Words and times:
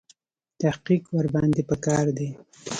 تحقیق 0.61 1.03
ورباندې 1.17 1.61
په 1.69 1.75
کار 1.85 2.05
دی. 2.17 2.29